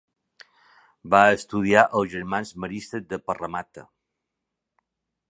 Va 1.15 1.19
estudiar 1.33 1.83
als 1.99 2.09
Germans 2.13 2.53
Maristes 2.63 3.05
de 3.11 3.19
Parramatta. 3.27 3.85